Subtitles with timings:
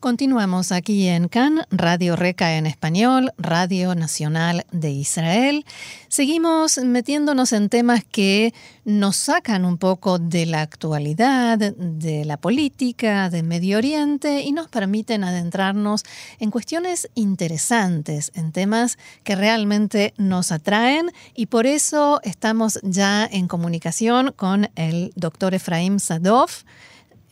[0.00, 5.66] Continuamos aquí en CAN, Radio Reca en español, Radio Nacional de Israel.
[6.08, 8.54] Seguimos metiéndonos en temas que
[8.86, 14.68] nos sacan un poco de la actualidad, de la política, de Medio Oriente y nos
[14.68, 16.04] permiten adentrarnos
[16.38, 23.48] en cuestiones interesantes, en temas que realmente nos atraen y por eso estamos ya en
[23.48, 26.48] comunicación con el doctor Efraim Sadov.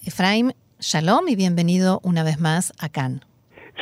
[0.04, 3.22] Efraim, Shalom y bienvenido una vez más a Cannes.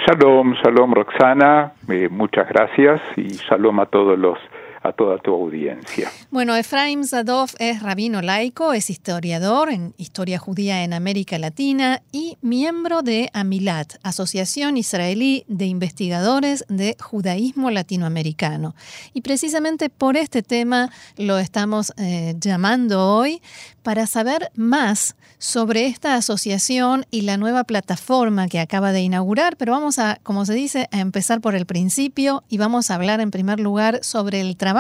[0.07, 4.39] Shalom, shalom Roxana, eh, muchas gracias y shalom a todos los
[4.87, 6.11] a toda tu audiencia.
[6.31, 12.39] Bueno, Efraim Zadov es rabino laico, es historiador en historia judía en América Latina y
[12.41, 18.75] miembro de Amilat, Asociación Israelí de Investigadores de Judaísmo Latinoamericano.
[19.13, 23.43] Y precisamente por este tema lo estamos eh, llamando hoy
[23.83, 29.73] para saber más sobre esta asociación y la nueva plataforma que acaba de inaugurar, pero
[29.73, 33.31] vamos a, como se dice, a empezar por el principio y vamos a hablar en
[33.31, 34.76] primer lugar sobre el trabajo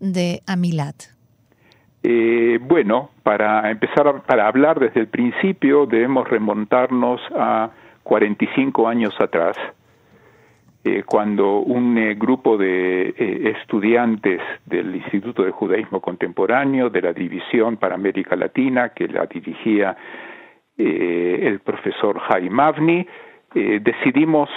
[0.00, 1.20] de Amilat.
[2.02, 7.70] Eh, bueno, para empezar, para hablar desde el principio debemos remontarnos a
[8.02, 9.56] 45 años atrás,
[10.82, 17.76] eh, cuando un eh, grupo de estudiantes del Instituto de Judaísmo Contemporáneo de la División
[17.76, 19.96] para América Latina, que la dirigía
[20.78, 23.06] el profesor Jaime Avni,
[23.52, 24.48] decidimos,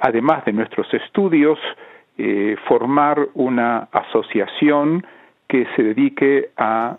[0.00, 1.60] además de nuestros estudios,
[2.66, 5.06] formar una asociación
[5.48, 6.96] que se dedique a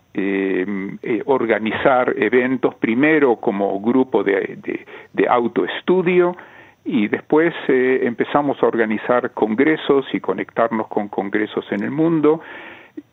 [1.26, 6.36] organizar eventos, primero como grupo de, de autoestudio,
[6.88, 12.40] y después eh, empezamos a organizar congresos y conectarnos con congresos en el mundo.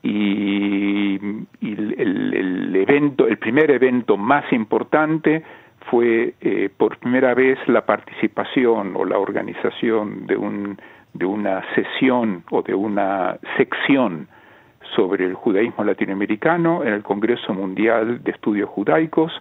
[0.02, 1.20] Y,
[1.62, 5.44] el, evento, el primer evento más importante
[5.92, 10.78] fue eh, por primera vez la participación o la organización de un
[11.16, 14.28] de una sesión o de una sección
[14.96, 19.32] sobre el judaísmo latinoamericano en el Congreso Mundial de Estudios Judaicos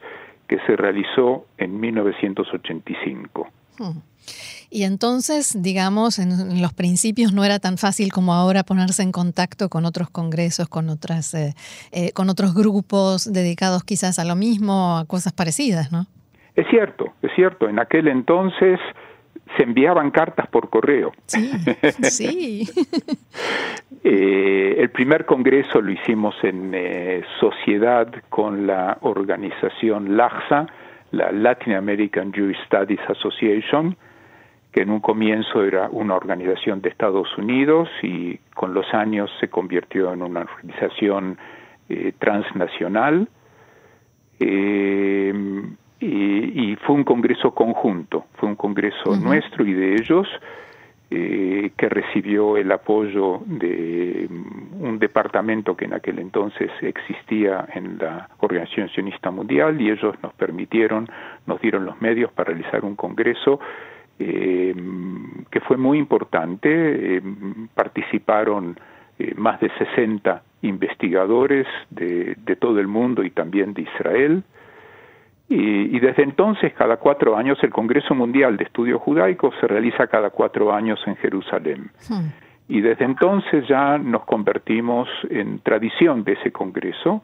[0.49, 3.49] que se realizó en 1985.
[4.71, 9.69] Y entonces, digamos, en, los principios no era tan fácil como ahora ponerse en contacto
[9.69, 11.55] con otros congresos, con otras, eh,
[11.93, 16.07] eh, con otros grupos dedicados quizás a lo mismo, a cosas parecidas, ¿no?
[16.55, 17.69] Es cierto, es cierto.
[17.69, 18.79] En aquel entonces
[19.57, 21.13] se enviaban cartas por correo.
[21.27, 21.53] Sí,
[22.03, 22.69] sí.
[24.03, 26.75] Eh, el primer congreso lo hicimos en
[27.41, 30.67] sociedad con la organización LAXA,
[31.13, 33.97] la Latin American Jewish Studies Association,
[34.75, 39.49] que en un comienzo era una organización de Estados Unidos y con los años se
[39.49, 41.39] convirtió en una organización
[41.89, 43.29] eh, transnacional.
[44.41, 45.33] Eh,
[46.07, 50.29] y, fue un congreso conjunto, fue un congreso nuestro y de ellos,
[51.11, 54.29] eh, que recibió el apoyo de
[54.81, 60.33] un departamento que en aquel entonces existía en la Organización Sionista Mundial y ellos nos
[60.35, 61.09] permitieron,
[61.47, 63.61] nos dieron los medios para realizar un congreso
[64.19, 64.75] eh,
[65.51, 67.17] que fue muy importante.
[67.17, 67.23] Eh,
[67.75, 68.79] participaron
[69.19, 74.43] eh, más de 60 investigadores de, de, todo el mundo y también de Israel.
[75.49, 80.31] Y, desde entonces, cada cuatro años, el Congreso Mundial de Estudios Judaicos se realiza cada
[80.31, 81.91] cuatro años en Jerusalén.
[82.09, 82.29] Hmm.
[82.67, 87.23] Y desde entonces ya nos convertimos en tradición de ese Congreso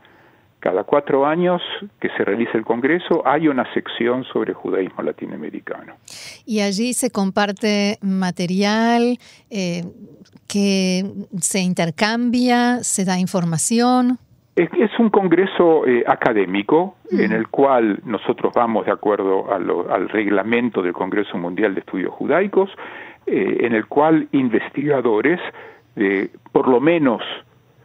[0.60, 1.62] cada cuatro años
[1.98, 5.94] que se realiza el Congreso hay una sección sobre judaísmo latinoamericano.
[6.44, 9.84] Y allí se comparte material eh,
[10.46, 11.10] que
[11.40, 14.18] se intercambia, se da información.
[14.60, 20.92] Es, un congreso eh, académico en el cual nosotros vamos de acuerdo al reglamento del
[20.92, 22.70] Congreso Mundial de Estudios Judaicos,
[23.26, 25.40] eh, en el cual investigadores,
[26.52, 27.22] por lo menos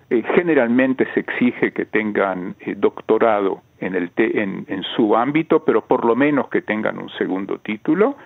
[0.09, 6.05] eh, generalmente se exige que tengan doctorado en, el en, en, su ámbito, pero por
[6.05, 8.17] lo menos que tengan un segundo título.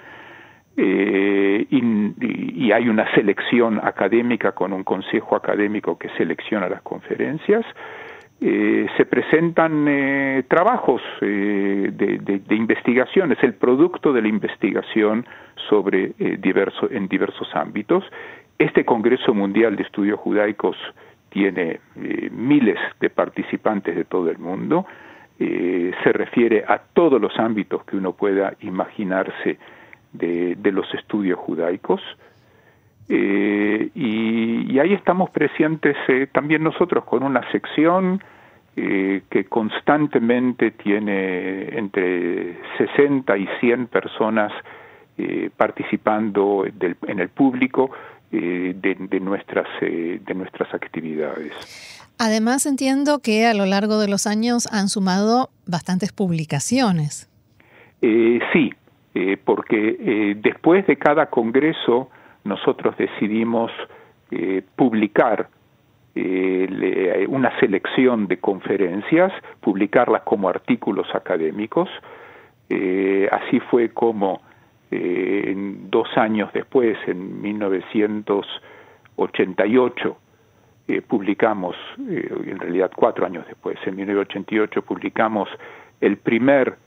[0.81, 7.65] Eh, y, hay una selección académica con un consejo académico que selecciona las conferencias.
[8.39, 15.25] Se presentan trabajos de, de, de, investigación, es el producto de la investigación
[15.69, 18.05] sobre diverso, en diversos ámbitos.
[18.57, 20.77] Este Congreso Mundial de Estudios Judaicos
[21.29, 24.85] tiene eh, miles de participantes de todo el mundo,
[25.39, 29.57] eh, se refiere a todos los ámbitos que uno pueda imaginarse
[30.11, 32.01] de, los estudios judaicos
[33.09, 35.97] y, ahí estamos presentes
[36.31, 38.21] también nosotros con una sección
[38.75, 44.53] que constantemente tiene entre 60 y 100 personas
[45.57, 47.91] participando en el público
[48.31, 51.51] de, nuestras, de nuestras actividades.
[52.21, 57.29] Además entiendo que a lo largo de los años han sumado bastantes publicaciones.
[58.01, 58.73] Eh, sí,
[59.15, 62.09] eh, porque eh, después de cada congreso
[62.49, 63.71] nosotros decidimos
[64.75, 65.47] publicar
[67.27, 71.89] una selección de conferencias, publicarlas como artículos académicos.
[73.31, 74.41] así fue como
[74.91, 80.17] dos años después, en 1988,
[80.89, 81.75] eh, publicamos,
[82.09, 85.47] eh, en realidad cuatro años después, en 1988 publicamos
[86.01, 86.77] el primer,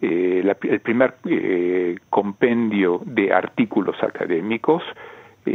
[0.00, 1.14] eh, el primer
[2.08, 4.82] compendio de artículos académicos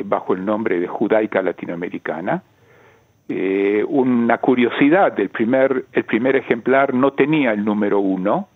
[0.06, 2.44] bajo el nombre de Judaica Latinoamericana.
[3.88, 8.47] una curiosidad, el primer, el primer ejemplar no tenía el número uno,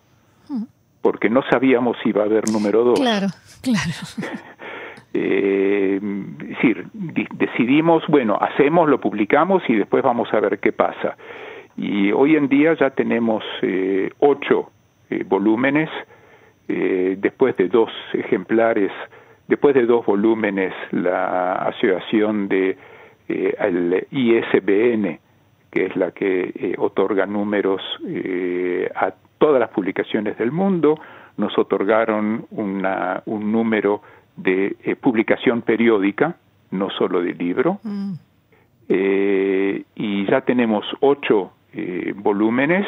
[1.00, 3.00] porque no sabíamos si iba a haber número dos.
[3.00, 3.28] Claro,
[3.62, 3.90] claro.
[5.12, 11.16] Eh, decir, decidimos, bueno, hacemos, lo publicamos y después vamos a ver qué pasa.
[11.76, 14.70] Y hoy en día ya tenemos eh, ocho
[15.10, 15.90] eh, volúmenes,
[16.68, 18.92] eh, después de dos ejemplares,
[19.48, 22.76] después de dos volúmenes, la asociación de
[23.28, 25.20] el ISBN,
[25.70, 27.80] que es la que otorga números
[28.96, 30.96] a todas las publicaciones del mundo,
[31.36, 34.02] nos otorgaron una, un número
[34.36, 36.36] de eh, publicación periódica,
[36.70, 38.12] no solo de libro, mm.
[38.88, 42.86] eh, y ya tenemos ocho eh, volúmenes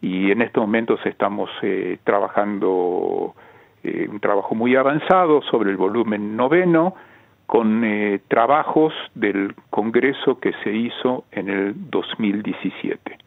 [0.00, 1.50] y en estos momentos estamos
[2.04, 3.34] trabajando
[3.84, 6.94] un trabajo muy avanzado sobre el volumen noveno
[7.46, 7.82] con
[8.28, 13.18] trabajos del Congreso que se hizo en el 2017.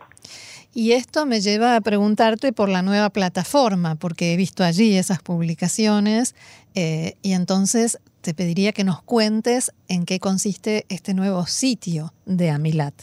[0.78, 5.24] Y esto me lleva a preguntarte por la nueva plataforma, porque he visto allí esas
[5.24, 6.36] publicaciones
[6.76, 12.52] eh, y entonces te pediría que nos cuentes en qué consiste este nuevo sitio de
[12.52, 12.94] Amilat.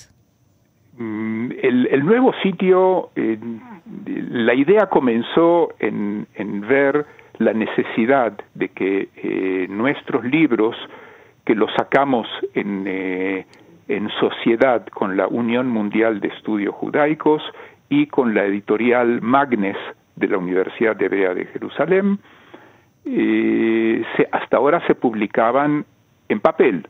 [0.96, 3.38] Mm, el, nuevo sitio, eh,
[4.06, 6.26] la idea comenzó en,
[6.69, 7.06] ver
[7.38, 10.76] la necesidad de que eh, nuestros libros,
[11.44, 12.87] que los sacamos en
[13.88, 17.43] en sociedad con la Unión Mundial de Estudios Judaicos
[17.88, 19.76] y con la editorial Magnes
[20.17, 22.19] de la Universidad de Hebrea de Jerusalén.
[23.05, 24.02] Eh,
[24.32, 25.85] hasta ahora se publicaban
[26.29, 26.88] en papel,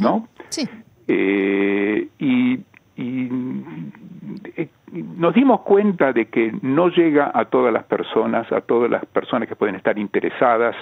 [0.00, 0.28] ¿no?
[0.50, 0.68] Sí.
[1.06, 2.60] Eh, y,
[2.98, 9.06] eh, nos dimos cuenta de que no llega a todas las personas, a todas las
[9.06, 10.74] personas que pueden estar interesadas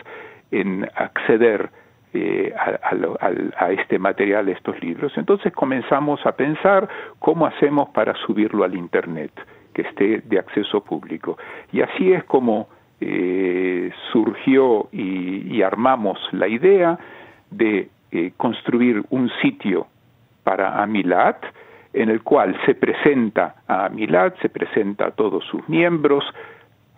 [0.51, 1.71] en acceder
[2.15, 5.13] eh, a, este material, estos libros.
[5.17, 9.33] Entonces comenzamos a pensar cómo hacemos para subirlo al Internet,
[9.75, 11.37] que esté de acceso público.
[11.73, 12.69] Y así es como
[13.01, 16.99] eh, surgió y, armamos la idea
[17.51, 19.87] de eh, construir un sitio
[20.45, 21.45] para Amilat,
[21.97, 26.25] en el cual se presenta a Amilat, se presenta a todos sus miembros,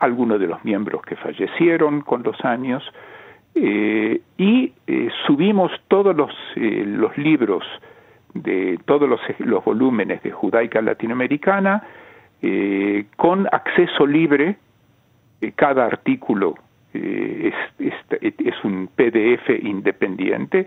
[0.01, 2.83] algunos de los miembros que fallecieron con los años,
[3.55, 7.65] eh, y eh, subimos todos los, eh, los libros
[8.35, 11.83] de todos los, los, volúmenes de judaica latinoamericana
[13.17, 14.57] con acceso libre.
[15.57, 16.55] cada artículo
[16.99, 17.55] es,
[18.21, 20.67] es, un PDF independiente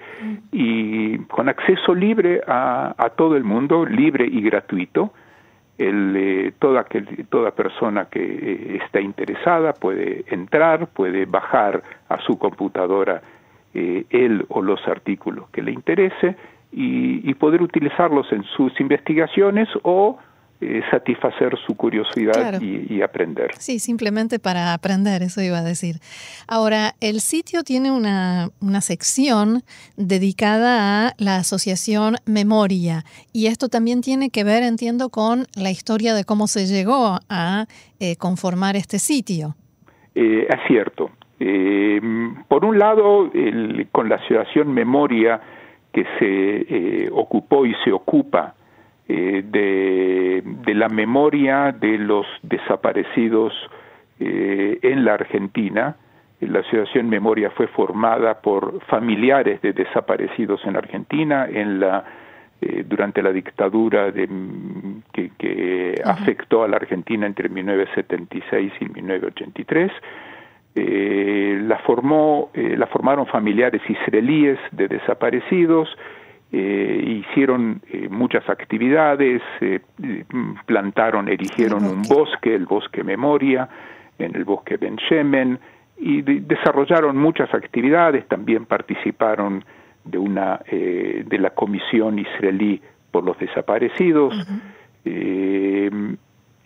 [0.52, 5.14] y con acceso libre a, todo el mundo, libre y gratuito.
[5.78, 6.86] El, eh, toda,
[7.30, 13.22] toda persona que eh, está interesada puede entrar, puede bajar a su computadora
[13.74, 16.36] eh, él o los artículos que le interese
[16.74, 20.18] y poder utilizarlos en sus investigaciones o
[20.64, 23.50] eh, satisfacer su curiosidad y, aprender.
[23.58, 25.96] Sí, simplemente para aprender, eso iba a decir.
[26.48, 29.64] Ahora, el sitio tiene una, una sección
[29.98, 36.14] dedicada a la asociación Memoria y esto también tiene que ver, entiendo, con la historia
[36.14, 37.66] de cómo se llegó a
[38.00, 39.56] eh, conformar este sitio.
[40.14, 41.10] Eh, es cierto.
[42.48, 43.32] por un lado,
[43.92, 45.42] con la asociación Memoria
[45.92, 48.54] que se ocupó y se ocupa
[49.14, 53.54] eh, de, la memoria de los desaparecidos
[54.22, 55.98] eh, en la Argentina.
[56.40, 62.06] La Asociación Memoria fue formada por familiares de desaparecidos en Argentina en la,
[62.62, 64.30] eh, durante la dictadura de,
[65.12, 69.92] que, afectó a la Argentina entre 1976 y 1983.
[71.68, 75.90] la, formó, la formaron familiares israelíes de desaparecidos,
[76.52, 79.42] hicieron muchas actividades,
[80.66, 83.70] plantaron, erigieron un bosque, el bosque Memoria,
[84.20, 85.60] en el bosque Ben Shemen,
[85.98, 89.64] y desarrollaron muchas actividades, también participaron
[90.04, 92.82] de una eh, de la comisión israelí
[93.12, 94.34] por los desaparecidos.
[95.06, 95.92] Eh,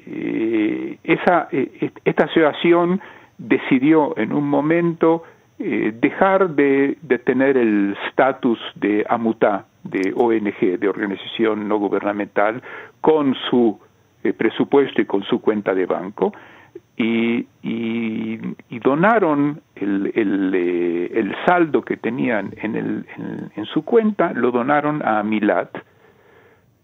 [0.07, 3.01] eh, esa, esta asociación
[3.37, 5.23] decidió en un momento
[5.57, 12.61] dejar de, tener el estatus de AMUTA, de ONG, de organización no gubernamental,
[13.01, 13.79] con su
[14.37, 16.33] presupuesto y con su cuenta de banco,
[16.97, 23.05] y, y, donaron el, eh, el, saldo que tenían en, el,
[23.55, 25.69] en, su cuenta, lo donaron a Milat,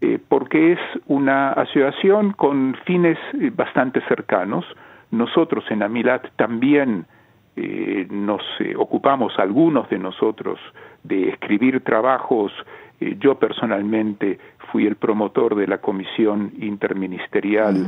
[0.01, 4.65] eh, porque es una asociación con fines eh, bastante cercanos.
[5.11, 7.05] Nosotros en Amilat también
[7.55, 8.41] nos
[8.77, 10.59] ocupamos, algunos de nosotros,
[11.03, 12.51] de escribir trabajos.
[12.99, 14.39] yo personalmente
[14.71, 17.87] fui el promotor de la comisión interministerial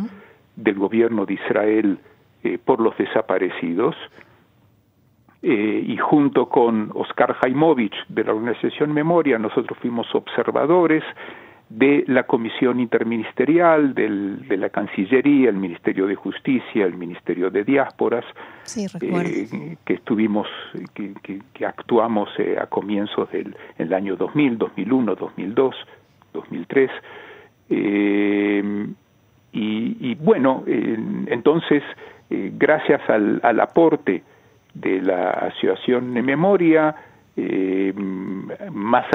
[0.56, 2.00] del gobierno de Israel
[2.44, 3.96] eh, por los desaparecidos,
[5.42, 11.04] eh, y junto con Oscar Jaimovich de la organización Memoria, nosotros fuimos observadores
[11.74, 18.24] de la comisión interministerial, de la Cancillería, el Ministerio de Justicia, el Ministerio de Diásporas,
[18.76, 20.48] eh, que estuvimos,
[20.94, 22.30] que, actuamos
[22.62, 25.76] a comienzos del año 2000, 2001, 2002,
[26.34, 26.92] 2003.
[29.52, 31.82] y, bueno, entonces
[32.30, 34.22] eh, gracias al, aporte
[34.76, 36.96] de la Asociación de Memoria,
[37.36, 37.94] eh,
[38.72, 39.08] más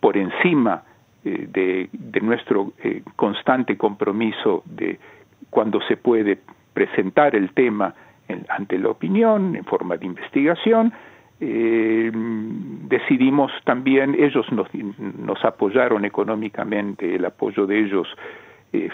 [0.00, 0.82] por encima
[1.26, 2.72] eh, de, nuestro
[3.14, 4.98] constante compromiso de
[5.50, 6.38] cuando se puede
[6.72, 7.94] presentar el tema
[8.48, 10.92] ante la opinión en forma de investigación,
[12.88, 18.08] decidimos también, ellos nos, nos, apoyaron económicamente, el apoyo de ellos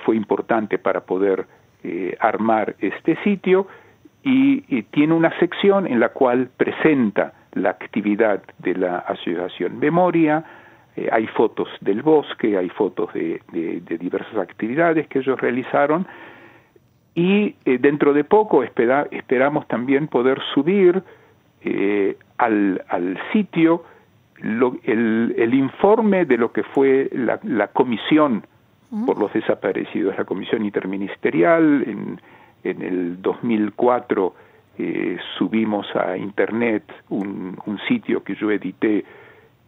[0.04, 1.46] fue importante para poder
[1.84, 3.66] eh, armar este sitio
[4.22, 10.44] y, tiene una sección en la cual presenta la actividad de la Asociación Memoria,
[10.96, 13.40] eh, hay fotos del bosque, hay fotos de,
[13.98, 16.06] diversas actividades que ellos realizaron
[17.14, 21.02] y eh, dentro de poco esperamos también poder subir
[22.38, 23.84] al, al, sitio
[24.42, 28.44] el, informe de lo que fue la, la comisión
[29.06, 30.16] por los desaparecidos.
[30.18, 32.20] La Comisión Interministerial en,
[32.62, 34.34] en el 2004
[34.78, 39.04] eh, subimos a Internet un, un, sitio que yo edité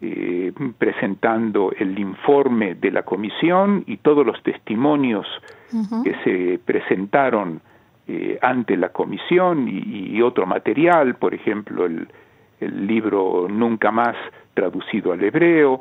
[0.01, 5.27] eh, presentando el informe de la comisión y todos los testimonios
[6.05, 7.61] que se presentaron
[8.07, 12.07] eh, ante la comisión y, otro material, por ejemplo, el,
[12.61, 14.15] el libro Nunca más
[14.55, 15.81] traducido al hebreo,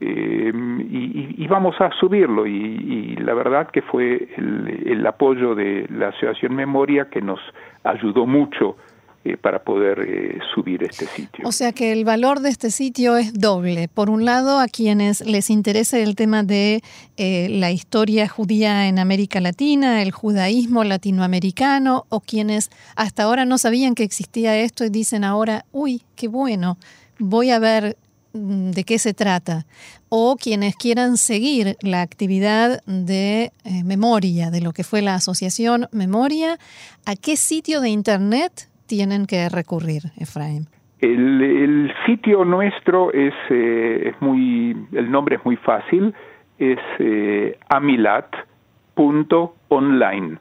[0.00, 6.54] eh, y, vamos a subirlo y, la verdad que fue el, apoyo de la Asociación
[6.54, 7.40] Memoria que nos
[7.82, 8.76] ayudó mucho
[9.24, 11.46] eh, para poder eh, subir este sitio.
[11.46, 13.88] O sea que el valor de este sitio es doble.
[13.88, 16.82] Por un lado, a quienes les interese el tema de
[17.16, 23.94] la historia judía en América Latina, el judaísmo latinoamericano, o quienes hasta ahora no sabían
[23.94, 26.78] que existía esto y dicen ahora, uy, qué bueno,
[27.18, 27.96] voy a ver
[28.34, 29.66] Mm, de qué se trata,
[30.10, 35.88] o quienes quieran seguir la actividad de eh, memoria, de lo que fue la asociación
[35.92, 36.58] Memoria,
[37.06, 40.66] ¿a qué sitio de Internet tienen que recurrir, Efraín?
[41.00, 46.14] El, sitio nuestro es, eh, es, muy, el nombre es muy fácil,
[46.58, 50.38] es eh, amilat.online.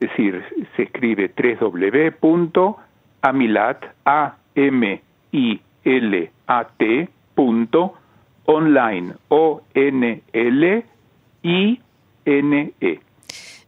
[0.00, 0.42] Es decir,
[0.74, 1.30] se escribe
[1.60, 5.00] www.amilat, a m
[8.46, 10.84] online o n l
[11.42, 11.80] i
[12.24, 13.00] n e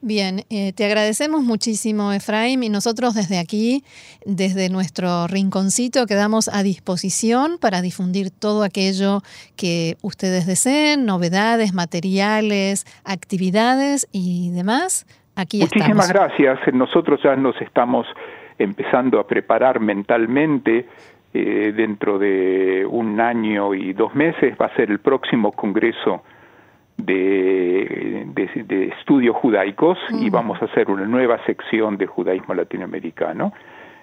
[0.06, 3.84] Bien, eh, te agradecemos muchísimo, Efraín, y nosotros desde aquí,
[4.26, 9.22] desde nuestro rinconcito, quedamos a disposición para difundir todo aquello
[9.56, 15.06] que ustedes deseen, novedades, materiales, actividades y demás.
[15.36, 16.58] Aquí Muchísimas gracias.
[16.74, 18.06] Nosotros ya nos estamos
[18.58, 20.86] empezando a preparar mentalmente
[21.32, 26.22] eh, dentro de un año y dos meses va a ser el próximo congreso
[26.98, 27.53] de,
[27.84, 33.52] de, estudios judaicos y vamos a hacer una nueva sección de judaísmo latinoamericano.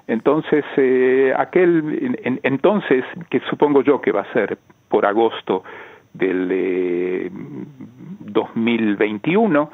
[0.07, 4.57] Entonces, eh, aquel, entonces, que supongo yo que va a ser
[4.89, 5.63] por agosto
[6.13, 7.29] del
[8.19, 9.69] 2021,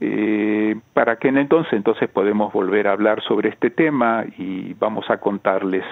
[0.00, 5.08] eh, para que en entonces entonces podemos volver a hablar sobre este tema y vamos
[5.10, 5.84] a contarles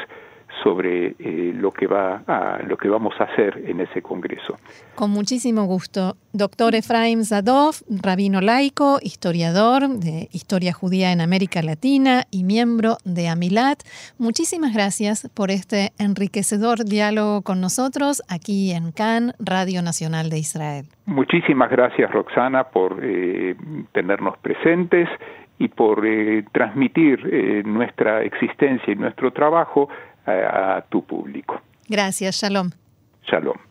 [0.62, 4.56] sobre eh, lo que va a, lo que vamos a hacer en ese congreso.
[4.94, 6.16] Con muchísimo gusto.
[6.32, 13.28] Doctor Efraim Zadov, rabino laico, historiador de historia judía en América Latina y miembro de
[13.28, 13.80] Amilat,
[14.18, 20.84] muchísimas gracias por este enriquecedor diálogo con nosotros aquí en CAN, Radio Nacional de Israel.
[21.06, 23.56] Muchísimas gracias, Roxana, por eh,
[23.92, 25.08] tenernos presentes
[25.58, 29.88] y por eh, transmitir nuestra existencia y nuestro trabajo
[30.30, 31.60] a tu público.
[31.88, 32.70] Gracias, Shalom.
[33.22, 33.69] Shalom.